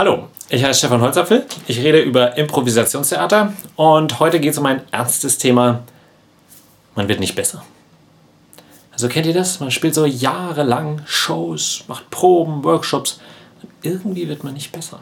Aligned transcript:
Hallo, 0.00 0.28
ich 0.48 0.64
heiße 0.64 0.78
Stefan 0.78 1.02
Holzapfel. 1.02 1.44
Ich 1.66 1.78
rede 1.80 2.00
über 2.00 2.38
Improvisationstheater 2.38 3.52
und 3.76 4.18
heute 4.18 4.40
geht 4.40 4.52
es 4.52 4.58
um 4.58 4.64
ein 4.64 4.80
ernstes 4.90 5.36
Thema. 5.36 5.82
Man 6.94 7.06
wird 7.06 7.20
nicht 7.20 7.34
besser. 7.34 7.62
Also 8.92 9.08
kennt 9.08 9.26
ihr 9.26 9.34
das? 9.34 9.60
Man 9.60 9.70
spielt 9.70 9.94
so 9.94 10.06
jahrelang 10.06 11.02
Shows, 11.04 11.84
macht 11.86 12.08
Proben, 12.08 12.64
Workshops 12.64 13.20
und 13.60 13.68
irgendwie 13.82 14.26
wird 14.26 14.42
man 14.42 14.54
nicht 14.54 14.72
besser. 14.72 15.00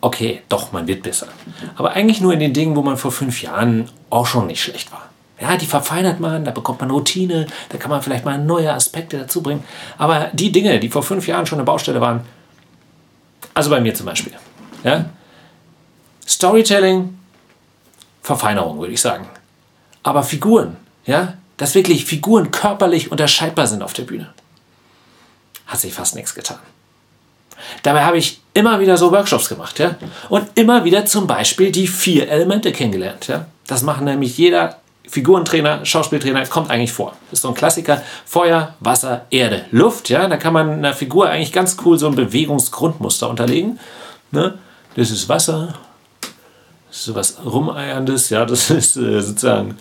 Okay, 0.00 0.42
doch, 0.48 0.70
man 0.70 0.86
wird 0.86 1.02
besser. 1.02 1.26
Aber 1.74 1.90
eigentlich 1.90 2.20
nur 2.20 2.34
in 2.34 2.38
den 2.38 2.52
Dingen, 2.52 2.76
wo 2.76 2.82
man 2.82 2.96
vor 2.96 3.10
fünf 3.10 3.42
Jahren 3.42 3.88
auch 4.10 4.26
schon 4.26 4.46
nicht 4.46 4.62
schlecht 4.62 4.92
war. 4.92 5.08
Ja, 5.40 5.56
die 5.56 5.66
verfeinert 5.66 6.20
man, 6.20 6.44
da 6.44 6.52
bekommt 6.52 6.80
man 6.80 6.92
Routine, 6.92 7.48
da 7.70 7.78
kann 7.78 7.90
man 7.90 8.00
vielleicht 8.00 8.24
mal 8.24 8.38
neue 8.38 8.72
Aspekte 8.72 9.18
dazu 9.18 9.42
bringen. 9.42 9.64
Aber 9.98 10.30
die 10.34 10.52
Dinge, 10.52 10.78
die 10.78 10.88
vor 10.88 11.02
fünf 11.02 11.26
Jahren 11.26 11.46
schon 11.46 11.58
eine 11.58 11.66
Baustelle 11.66 12.00
waren, 12.00 12.20
also 13.54 13.70
bei 13.70 13.80
mir 13.80 13.94
zum 13.94 14.06
Beispiel, 14.06 14.32
ja, 14.84 15.06
Storytelling, 16.26 17.18
Verfeinerung 18.22 18.78
würde 18.78 18.92
ich 18.92 19.00
sagen. 19.00 19.28
Aber 20.02 20.22
Figuren, 20.22 20.76
ja, 21.04 21.34
dass 21.56 21.74
wirklich 21.74 22.04
Figuren 22.04 22.50
körperlich 22.50 23.10
unterscheidbar 23.10 23.66
sind 23.66 23.82
auf 23.82 23.92
der 23.92 24.04
Bühne, 24.04 24.32
hat 25.66 25.80
sich 25.80 25.92
fast 25.92 26.14
nichts 26.14 26.34
getan. 26.34 26.58
Dabei 27.82 28.04
habe 28.04 28.18
ich 28.18 28.40
immer 28.54 28.80
wieder 28.80 28.96
so 28.96 29.12
Workshops 29.12 29.48
gemacht, 29.48 29.78
ja, 29.78 29.96
und 30.28 30.48
immer 30.56 30.84
wieder 30.84 31.06
zum 31.06 31.26
Beispiel 31.26 31.70
die 31.70 31.86
vier 31.86 32.28
Elemente 32.28 32.72
kennengelernt, 32.72 33.28
ja. 33.28 33.46
Das 33.66 33.82
machen 33.82 34.04
nämlich 34.04 34.36
jeder 34.38 34.81
Figurentrainer, 35.08 35.84
Schauspieltrainer, 35.84 36.46
kommt 36.46 36.70
eigentlich 36.70 36.92
vor. 36.92 37.14
Ist 37.32 37.42
so 37.42 37.48
ein 37.48 37.54
Klassiker. 37.54 38.02
Feuer, 38.24 38.74
Wasser, 38.80 39.26
Erde, 39.30 39.64
Luft. 39.70 40.08
Ja, 40.08 40.28
da 40.28 40.36
kann 40.36 40.52
man 40.52 40.70
einer 40.70 40.94
Figur 40.94 41.28
eigentlich 41.28 41.52
ganz 41.52 41.76
cool 41.84 41.98
so 41.98 42.06
ein 42.06 42.14
Bewegungsgrundmuster 42.14 43.28
unterlegen. 43.28 43.78
Ne? 44.30 44.58
Das 44.96 45.10
ist 45.10 45.28
Wasser. 45.28 45.74
Das 46.88 46.98
ist 46.98 47.04
so 47.04 47.14
was 47.14 47.44
Rumeierndes. 47.44 48.30
Ja, 48.30 48.44
das 48.44 48.70
ist 48.70 48.96
äh, 48.96 49.20
sozusagen 49.20 49.76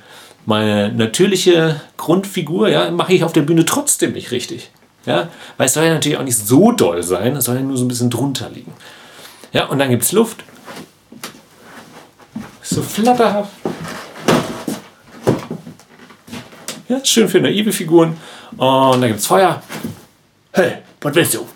meine 0.45 0.91
natürliche 0.91 1.80
Grundfigur. 1.97 2.69
Ja, 2.69 2.89
mache 2.91 3.13
ich 3.13 3.23
auf 3.23 3.33
der 3.33 3.44
Bühne 3.44 3.66
trotzdem 3.66 4.13
nicht 4.13 4.31
richtig. 4.31 4.72
Ja, 5.06 5.30
weil 5.58 5.66
es 5.66 5.73
soll 5.73 5.85
ja 5.85 5.94
natürlich 5.94 6.17
auch 6.17 6.23
nicht 6.23 6.38
so 6.38 6.72
doll 6.72 7.03
sein. 7.03 7.35
Es 7.35 7.45
soll 7.45 7.56
ja 7.56 7.61
nur 7.61 7.78
so 7.78 7.85
ein 7.85 7.88
bisschen 7.88 8.09
drunter 8.09 8.50
liegen. 8.50 8.73
Ja, 9.52 9.66
und 9.66 9.80
dann 9.80 9.89
gibt 9.89 10.03
es 10.03 10.11
Luft. 10.11 10.44
So 12.61 12.81
flatterhaft. 12.81 13.52
Ja, 16.92 17.00
schön 17.06 17.30
für 17.30 17.39
naive 17.39 17.72
Figuren. 17.72 18.17
Und 18.58 18.59
dann 19.00 19.08
gibt 19.08 19.22
es 19.22 19.25
Feuer. 19.25 19.64
Hey, 20.52 20.80
was 21.00 21.16
willst 21.16 21.34
du? 21.36 21.47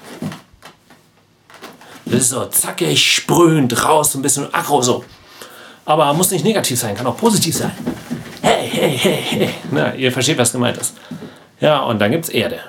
Das 2.06 2.22
ist 2.22 2.30
so 2.30 2.46
zackig, 2.46 3.16
sprühend, 3.16 3.84
raus, 3.84 4.16
ein 4.16 4.22
bisschen 4.22 4.54
aggro 4.54 4.82
so. 4.82 5.04
Aber 5.84 6.14
muss 6.14 6.32
nicht 6.32 6.46
negativ 6.46 6.80
sein, 6.80 6.96
kann 6.96 7.06
auch 7.06 7.18
positiv 7.18 7.54
sein. 7.54 7.74
Hey, 8.42 8.70
hey, 8.70 8.98
hey, 8.98 9.22
hey. 9.22 9.50
Na, 9.72 9.94
ihr 9.96 10.10
versteht, 10.10 10.38
was 10.38 10.54
gemeint 10.54 10.78
ist. 10.78 10.96
Ja, 11.60 11.82
und 11.82 12.00
dann 12.00 12.12
gibt 12.12 12.24
es 12.24 12.30
Erde. 12.30 12.62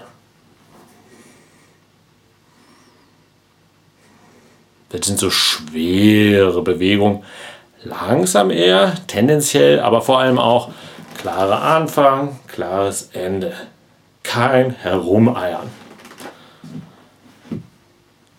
Das 4.89 5.07
sind 5.07 5.21
so 5.21 5.31
schwere 5.31 6.63
Bewegungen. 6.63 7.23
Langsam 7.85 8.51
eher, 8.51 8.93
tendenziell, 9.07 9.79
aber 9.79 10.03
vor 10.03 10.19
allem 10.19 10.41
auch 10.41 10.73
Klarer 11.27 11.61
Anfang, 11.61 12.39
klares 12.47 13.09
Ende. 13.13 13.53
Kein 14.23 14.71
Herumeiern. 14.71 15.69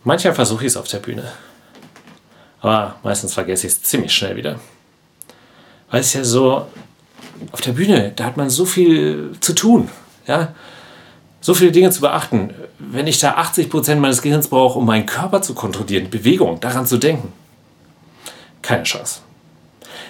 Manchmal 0.05 0.33
versuche 0.33 0.63
ich 0.63 0.67
es 0.67 0.77
auf 0.77 0.87
der 0.87 0.99
Bühne. 0.99 1.29
Aber 2.61 2.95
meistens 3.03 3.33
vergesse 3.33 3.67
ich 3.67 3.73
es 3.73 3.83
ziemlich 3.83 4.13
schnell 4.13 4.37
wieder. 4.37 4.61
Weil 5.91 5.99
es 5.99 6.13
ja 6.13 6.23
so, 6.23 6.65
auf 7.51 7.59
der 7.59 7.73
Bühne, 7.73 8.13
da 8.15 8.23
hat 8.23 8.37
man 8.37 8.49
so 8.49 8.63
viel 8.63 9.33
zu 9.41 9.53
tun. 9.53 9.89
Ja? 10.25 10.53
So 11.41 11.53
viele 11.53 11.73
Dinge 11.73 11.91
zu 11.91 11.99
beachten. 11.99 12.53
Wenn 12.79 13.05
ich 13.05 13.19
da 13.19 13.35
80% 13.35 13.95
meines 13.95 14.21
Gehirns 14.21 14.47
brauche, 14.47 14.79
um 14.79 14.85
meinen 14.85 15.05
Körper 15.05 15.41
zu 15.41 15.55
kontrollieren, 15.55 16.09
Bewegung, 16.09 16.61
daran 16.61 16.85
zu 16.85 16.95
denken, 16.95 17.33
keine 18.61 18.83
Chance. 18.83 19.26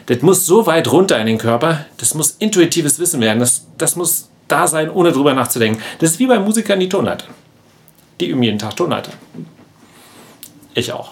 Das 0.08 0.22
muss 0.22 0.46
so 0.46 0.66
weit 0.66 0.92
runter 0.92 1.20
in 1.20 1.28
den 1.28 1.38
Körper, 1.38 1.86
das 1.98 2.14
muss 2.14 2.32
intuitives 2.32 2.98
Wissen 2.98 3.22
werden, 3.22 3.40
das, 3.40 3.68
das 3.78 3.96
muss 3.96 4.30
da 4.48 4.66
sein, 4.66 4.90
ohne 4.90 5.12
drüber 5.12 5.34
nachzudenken. 5.34 5.82
Das 6.00 6.12
ist 6.12 6.20
wie 6.20 6.28
bei 6.28 6.40
Musikern 6.40 6.80
die 6.80 6.90
Tonleiter. 6.90 7.28
Die 8.20 8.28
üben 8.28 8.42
jeden 8.42 8.58
Tag 8.58 8.76
Tonleiter. 8.76 9.12
Ich 10.74 10.92
auch. 10.94 11.12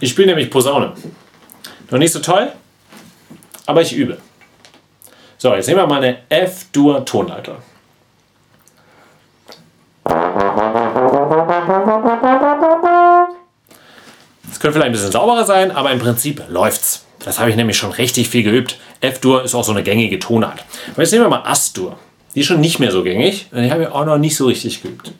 Ich 0.00 0.10
spiele 0.10 0.28
nämlich 0.28 0.50
Posaune. 0.50 0.92
Noch 1.90 1.98
nicht 1.98 2.12
so 2.12 2.18
toll, 2.18 2.52
aber 3.64 3.80
ich 3.80 3.94
übe. 3.94 4.18
So, 5.38 5.54
jetzt 5.54 5.68
nehmen 5.68 5.80
wir 5.80 5.86
mal 5.86 6.02
eine 6.02 6.18
F-Dur-Tonleiter. 6.28 7.58
Es 14.66 14.72
könnte 14.72 14.80
vielleicht 14.80 14.88
ein 14.88 14.98
bisschen 15.00 15.12
sauberer 15.12 15.44
sein, 15.44 15.70
aber 15.70 15.92
im 15.92 16.00
Prinzip 16.00 16.42
läuft's. 16.48 17.06
Das 17.24 17.38
habe 17.38 17.50
ich 17.50 17.54
nämlich 17.54 17.76
schon 17.76 17.92
richtig 17.92 18.28
viel 18.28 18.42
geübt. 18.42 18.80
F-Dur 19.00 19.44
ist 19.44 19.54
auch 19.54 19.62
so 19.62 19.70
eine 19.70 19.84
gängige 19.84 20.18
Tonart. 20.18 20.64
Und 20.88 20.98
jetzt 20.98 21.12
nehmen 21.12 21.24
wir 21.24 21.28
mal 21.28 21.44
As-Dur. 21.44 21.96
Die 22.34 22.40
ist 22.40 22.46
schon 22.46 22.58
nicht 22.58 22.80
mehr 22.80 22.90
so 22.90 23.04
gängig. 23.04 23.46
Die 23.52 23.70
habe 23.70 23.82
ich 23.82 23.88
auch 23.88 24.04
noch 24.04 24.18
nicht 24.18 24.36
so 24.36 24.46
richtig 24.46 24.82
geübt. 24.82 25.12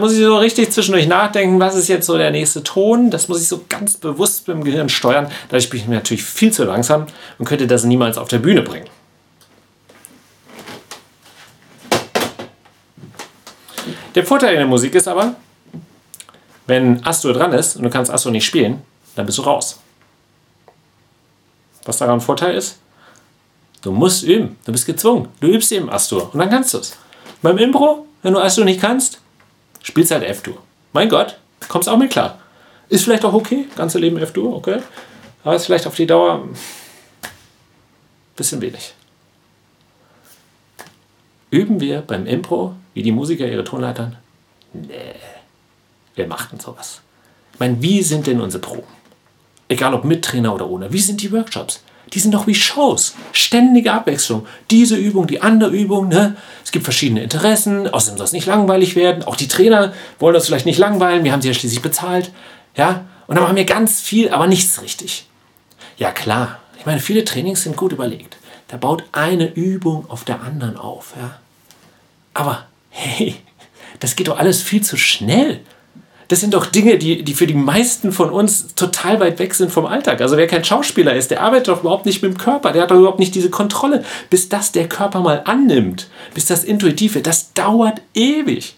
Muss 0.00 0.12
ich 0.12 0.18
so 0.18 0.36
richtig 0.36 0.70
zwischendurch 0.72 1.06
nachdenken, 1.06 1.60
was 1.60 1.74
ist 1.74 1.88
jetzt 1.88 2.06
so 2.06 2.18
der 2.18 2.30
nächste 2.30 2.62
Ton. 2.62 3.10
Das 3.10 3.28
muss 3.28 3.40
ich 3.40 3.48
so 3.48 3.64
ganz 3.68 3.96
bewusst 3.96 4.48
mit 4.48 4.56
dem 4.56 4.64
Gehirn 4.64 4.88
steuern. 4.88 5.30
Dadurch 5.48 5.70
bin 5.70 5.80
ich 5.80 5.88
natürlich 5.88 6.24
viel 6.24 6.52
zu 6.52 6.64
langsam 6.64 7.06
und 7.38 7.44
könnte 7.44 7.66
das 7.66 7.84
niemals 7.84 8.18
auf 8.18 8.28
der 8.28 8.38
Bühne 8.38 8.62
bringen. 8.62 8.88
Der 14.14 14.26
Vorteil 14.26 14.54
in 14.54 14.58
der 14.58 14.66
Musik 14.66 14.94
ist 14.94 15.06
aber, 15.06 15.36
wenn 16.66 17.04
Astur 17.06 17.32
dran 17.32 17.52
ist 17.52 17.76
und 17.76 17.84
du 17.84 17.90
kannst 17.90 18.10
Astur 18.10 18.32
nicht 18.32 18.44
spielen, 18.44 18.82
dann 19.14 19.26
bist 19.26 19.38
du 19.38 19.42
raus. 19.42 19.80
Was 21.84 21.98
daran 21.98 22.20
Vorteil 22.20 22.56
ist? 22.56 22.78
Du 23.82 23.92
musst 23.92 24.24
üben. 24.24 24.56
Du 24.64 24.72
bist 24.72 24.86
gezwungen. 24.86 25.28
Du 25.40 25.46
übst 25.46 25.72
eben 25.72 25.88
Astur 25.90 26.30
und 26.32 26.38
dann 26.38 26.50
kannst 26.50 26.74
du 26.74 26.78
es. 26.78 26.96
Beim 27.42 27.56
Impro, 27.58 28.06
wenn 28.22 28.34
du 28.34 28.40
Astur 28.40 28.64
nicht 28.64 28.80
kannst, 28.80 29.20
spielst 29.82 30.10
halt 30.10 30.24
F-Dur. 30.24 30.58
Mein 30.92 31.08
Gott, 31.08 31.38
kommst 31.68 31.88
auch 31.88 31.96
mit 31.96 32.10
klar. 32.10 32.38
Ist 32.88 33.04
vielleicht 33.04 33.24
auch 33.24 33.34
okay, 33.34 33.66
ganze 33.76 33.98
Leben 33.98 34.18
F-Dur, 34.18 34.56
okay. 34.56 34.80
Aber 35.44 35.56
ist 35.56 35.66
vielleicht 35.66 35.86
auf 35.86 35.94
die 35.94 36.06
Dauer 36.06 36.42
ein 36.44 36.56
bisschen 38.36 38.60
wenig. 38.60 38.94
Üben 41.50 41.80
wir 41.80 42.02
beim 42.02 42.26
Impro, 42.26 42.74
wie 42.94 43.02
die 43.02 43.12
Musiker 43.12 43.46
ihre 43.46 43.64
Tonleitern? 43.64 44.16
Nee. 44.72 45.14
Wer 46.14 46.26
macht 46.26 46.52
denn 46.52 46.60
sowas? 46.60 47.00
Ich 47.52 47.60
meine, 47.60 47.80
wie 47.82 48.02
sind 48.02 48.26
denn 48.26 48.40
unsere 48.40 48.60
Proben? 48.60 48.86
Egal 49.68 49.94
ob 49.94 50.04
mit 50.04 50.24
Trainer 50.24 50.54
oder 50.54 50.68
ohne. 50.68 50.92
Wie 50.92 51.00
sind 51.00 51.22
die 51.22 51.32
Workshops? 51.32 51.82
Die 52.12 52.18
sind 52.18 52.32
doch 52.32 52.46
wie 52.46 52.54
Shows. 52.54 53.14
Ständige 53.32 53.92
Abwechslung. 53.92 54.46
Diese 54.70 54.96
Übung, 54.96 55.26
die 55.26 55.42
andere 55.42 55.70
Übung. 55.70 56.08
Ne? 56.08 56.36
Es 56.64 56.72
gibt 56.72 56.84
verschiedene 56.84 57.22
Interessen. 57.22 57.88
Außerdem 57.88 58.18
soll 58.18 58.24
es 58.24 58.32
nicht 58.32 58.46
langweilig 58.46 58.96
werden. 58.96 59.22
Auch 59.24 59.36
die 59.36 59.48
Trainer 59.48 59.92
wollen 60.18 60.34
das 60.34 60.46
vielleicht 60.46 60.66
nicht 60.66 60.78
langweilen. 60.78 61.24
Wir 61.24 61.32
haben 61.32 61.42
sie 61.42 61.48
ja 61.48 61.54
schließlich 61.54 61.82
bezahlt. 61.82 62.32
Ja? 62.76 63.04
Und 63.26 63.36
dann 63.36 63.44
machen 63.44 63.56
wir 63.56 63.64
ganz 63.64 64.00
viel, 64.00 64.30
aber 64.30 64.46
nichts 64.46 64.82
richtig. 64.82 65.26
Ja, 65.98 66.10
klar. 66.10 66.58
Ich 66.78 66.86
meine, 66.86 67.00
viele 67.00 67.24
Trainings 67.24 67.62
sind 67.62 67.76
gut 67.76 67.92
überlegt. 67.92 68.38
Da 68.68 68.76
baut 68.76 69.04
eine 69.12 69.52
Übung 69.52 70.08
auf 70.08 70.24
der 70.24 70.42
anderen 70.42 70.76
auf. 70.76 71.14
Ja? 71.20 71.38
Aber 72.34 72.66
hey, 72.90 73.36
das 74.00 74.16
geht 74.16 74.28
doch 74.28 74.38
alles 74.38 74.62
viel 74.62 74.82
zu 74.82 74.96
schnell 74.96 75.60
das 76.30 76.38
sind 76.38 76.54
doch 76.54 76.66
Dinge, 76.66 76.96
die, 76.96 77.24
die 77.24 77.34
für 77.34 77.48
die 77.48 77.54
meisten 77.54 78.12
von 78.12 78.30
uns 78.30 78.76
total 78.76 79.18
weit 79.18 79.40
weg 79.40 79.52
sind 79.52 79.72
vom 79.72 79.84
Alltag. 79.84 80.20
Also 80.20 80.36
wer 80.36 80.46
kein 80.46 80.62
Schauspieler 80.62 81.16
ist, 81.16 81.32
der 81.32 81.42
arbeitet 81.42 81.66
doch 81.66 81.80
überhaupt 81.80 82.06
nicht 82.06 82.22
mit 82.22 82.32
dem 82.32 82.38
Körper, 82.38 82.70
der 82.70 82.82
hat 82.82 82.92
doch 82.92 82.98
überhaupt 82.98 83.18
nicht 83.18 83.34
diese 83.34 83.50
Kontrolle. 83.50 84.04
Bis 84.30 84.48
das 84.48 84.70
der 84.70 84.88
Körper 84.88 85.18
mal 85.18 85.42
annimmt, 85.44 86.06
bis 86.32 86.46
das 86.46 86.62
intuitiv 86.62 87.16
wird, 87.16 87.26
das 87.26 87.52
dauert 87.52 88.00
ewig. 88.14 88.76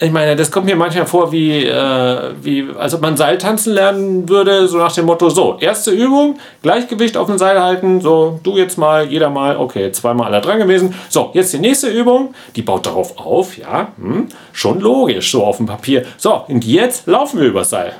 Ich 0.00 0.10
meine, 0.10 0.34
das 0.34 0.50
kommt 0.50 0.66
mir 0.66 0.74
manchmal 0.74 1.06
vor, 1.06 1.30
wie, 1.30 1.64
äh, 1.64 2.32
wie 2.42 2.66
als 2.76 2.94
ob 2.94 3.00
man 3.00 3.16
Seiltanzen 3.16 3.74
lernen 3.74 4.28
würde, 4.28 4.66
so 4.66 4.78
nach 4.78 4.92
dem 4.92 5.06
Motto: 5.06 5.30
so, 5.30 5.56
erste 5.60 5.92
Übung, 5.92 6.36
Gleichgewicht 6.62 7.16
auf 7.16 7.28
dem 7.28 7.38
Seil 7.38 7.62
halten, 7.62 8.00
so, 8.00 8.40
du 8.42 8.56
jetzt 8.56 8.76
mal, 8.76 9.06
jeder 9.06 9.30
mal, 9.30 9.56
okay, 9.56 9.92
zweimal 9.92 10.26
alle 10.26 10.40
dran 10.40 10.58
gewesen. 10.58 10.96
So, 11.08 11.30
jetzt 11.32 11.52
die 11.52 11.60
nächste 11.60 11.88
Übung, 11.88 12.34
die 12.56 12.62
baut 12.62 12.86
darauf 12.86 13.16
auf, 13.18 13.56
ja, 13.56 13.92
hm, 13.96 14.28
schon 14.52 14.80
logisch, 14.80 15.30
so 15.30 15.44
auf 15.44 15.58
dem 15.58 15.66
Papier. 15.66 16.04
So, 16.16 16.42
und 16.48 16.64
jetzt 16.64 17.06
laufen 17.06 17.38
wir 17.40 17.46
übers 17.46 17.70
Seil. 17.70 17.92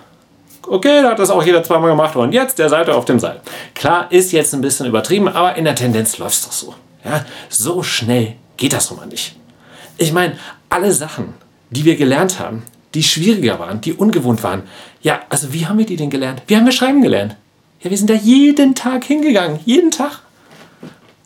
Okay, 0.66 1.00
da 1.00 1.10
hat 1.10 1.18
das 1.20 1.30
auch 1.30 1.44
jeder 1.44 1.62
zweimal 1.62 1.90
gemacht 1.90 2.16
und 2.16 2.32
jetzt 2.32 2.58
der 2.58 2.70
Seite 2.70 2.94
auf 2.94 3.04
dem 3.04 3.20
Seil. 3.20 3.40
Klar, 3.74 4.10
ist 4.10 4.32
jetzt 4.32 4.52
ein 4.52 4.62
bisschen 4.62 4.86
übertrieben, 4.86 5.28
aber 5.28 5.54
in 5.54 5.64
der 5.64 5.76
Tendenz 5.76 6.18
läuft 6.18 6.34
es 6.34 6.44
doch 6.44 6.52
so. 6.52 6.74
Ja, 7.04 7.24
so 7.48 7.84
schnell 7.84 8.34
geht 8.56 8.72
das 8.72 8.90
nun 8.90 8.98
mal 8.98 9.06
nicht. 9.06 9.36
Ich 9.96 10.12
meine, 10.12 10.36
alle 10.70 10.90
Sachen, 10.90 11.34
die 11.74 11.84
wir 11.84 11.96
gelernt 11.96 12.38
haben, 12.38 12.62
die 12.94 13.02
schwieriger 13.02 13.58
waren, 13.58 13.80
die 13.80 13.92
ungewohnt 13.92 14.42
waren. 14.42 14.62
Ja, 15.02 15.20
also 15.28 15.52
wie 15.52 15.66
haben 15.66 15.78
wir 15.78 15.86
die 15.86 15.96
denn 15.96 16.10
gelernt? 16.10 16.42
Wie 16.46 16.56
haben 16.56 16.64
wir 16.64 16.72
schreiben 16.72 17.02
gelernt? 17.02 17.36
Ja, 17.82 17.90
wir 17.90 17.98
sind 17.98 18.08
da 18.08 18.14
jeden 18.14 18.74
Tag 18.74 19.04
hingegangen, 19.04 19.58
jeden 19.64 19.90
Tag. 19.90 20.20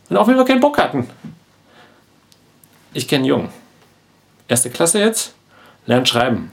Und 0.08 0.16
auch 0.16 0.26
wenn 0.26 0.36
wir 0.36 0.44
keinen 0.44 0.60
Bock 0.60 0.78
hatten. 0.78 1.08
Ich 2.94 3.06
kenne 3.06 3.20
einen 3.20 3.26
Jungen. 3.26 3.48
Erste 4.48 4.70
Klasse 4.70 4.98
jetzt, 4.98 5.34
lernt 5.86 6.08
schreiben. 6.08 6.50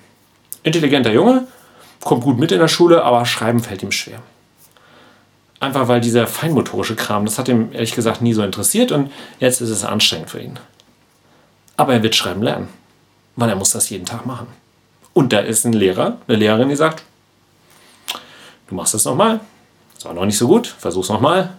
Intelligenter 0.63 1.13
Junge, 1.13 1.47
kommt 2.01 2.23
gut 2.23 2.37
mit 2.37 2.51
in 2.51 2.59
der 2.59 2.67
Schule, 2.67 3.03
aber 3.03 3.25
schreiben 3.25 3.61
fällt 3.61 3.83
ihm 3.83 3.91
schwer. 3.91 4.21
Einfach 5.61 5.87
weil 5.87 6.01
dieser 6.01 6.27
feinmotorische 6.27 6.95
Kram, 6.95 7.23
das 7.23 7.39
hat 7.39 7.47
ihm 7.47 7.69
ehrlich 7.71 7.95
gesagt 7.95 8.21
nie 8.21 8.33
so 8.33 8.43
interessiert 8.43 8.91
und 8.91 9.11
jetzt 9.39 9.61
ist 9.61 9.69
es 9.69 9.85
anstrengend 9.85 10.29
für 10.29 10.41
ihn. 10.41 10.59
Aber 11.77 11.93
er 11.93 12.03
wird 12.03 12.15
schreiben 12.15 12.41
lernen 12.41 12.67
weil 13.35 13.49
er 13.49 13.55
muss 13.55 13.71
das 13.71 13.89
jeden 13.89 14.05
Tag 14.05 14.25
machen. 14.25 14.47
Und 15.13 15.33
da 15.33 15.39
ist 15.39 15.65
ein 15.65 15.73
Lehrer, 15.73 16.17
eine 16.27 16.37
Lehrerin, 16.37 16.69
die 16.69 16.75
sagt, 16.75 17.03
du 18.67 18.75
machst 18.75 18.93
das 18.93 19.05
nochmal, 19.05 19.39
das 19.95 20.05
war 20.05 20.13
noch 20.13 20.25
nicht 20.25 20.37
so 20.37 20.47
gut, 20.47 20.67
versuch's 20.67 21.09
nochmal. 21.09 21.53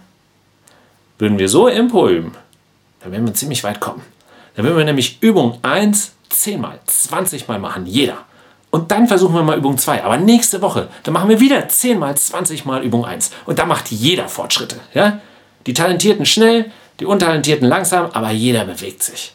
Würden 1.17 1.39
wir 1.39 1.49
so 1.49 1.67
Impro 1.67 2.09
üben, 2.09 2.33
dann 2.99 3.11
werden 3.11 3.25
wir 3.25 3.33
ziemlich 3.33 3.63
weit 3.63 3.79
kommen. 3.79 4.03
Dann 4.55 4.65
würden 4.65 4.77
wir 4.77 4.85
nämlich 4.85 5.21
Übung 5.21 5.57
1 5.63 6.13
10 6.29 6.61
mal, 6.61 6.79
20 6.85 7.47
mal 7.47 7.59
machen, 7.59 7.85
jeder. 7.85 8.17
Und 8.69 8.91
dann 8.91 9.07
versuchen 9.07 9.35
wir 9.35 9.43
mal 9.43 9.57
Übung 9.57 9.77
2. 9.77 10.03
Aber 10.03 10.17
nächste 10.17 10.61
Woche, 10.61 10.89
dann 11.03 11.13
machen 11.13 11.29
wir 11.29 11.39
wieder 11.39 11.67
10 11.67 11.97
mal, 11.99 12.15
20 12.15 12.65
mal 12.65 12.83
Übung 12.83 13.05
1. 13.05 13.31
Und 13.45 13.59
da 13.59 13.65
macht 13.65 13.91
jeder 13.91 14.27
Fortschritte. 14.27 14.77
Ja? 14.93 15.21
Die 15.65 15.73
Talentierten 15.73 16.25
schnell, 16.25 16.71
die 16.99 17.05
Untalentierten 17.05 17.67
langsam, 17.67 18.09
aber 18.11 18.31
jeder 18.31 18.65
bewegt 18.65 19.03
sich. 19.03 19.33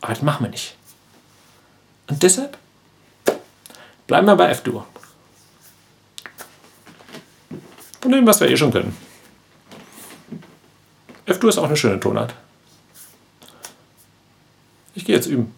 Aber 0.00 0.14
das 0.14 0.22
machen 0.22 0.46
wir 0.46 0.50
nicht. 0.50 0.76
Und 2.08 2.22
deshalb 2.22 2.58
bleiben 4.06 4.26
wir 4.26 4.36
bei 4.36 4.50
F-Dur. 4.50 4.86
Von 8.00 8.12
dem, 8.12 8.26
was 8.26 8.40
wir 8.40 8.48
eh 8.48 8.56
schon 8.56 8.72
können. 8.72 8.96
F-Dur 11.26 11.50
ist 11.50 11.58
auch 11.58 11.64
eine 11.64 11.76
schöne 11.76 12.00
Tonart. 12.00 12.34
Ich 14.94 15.04
gehe 15.04 15.14
jetzt 15.14 15.26
üben. 15.26 15.54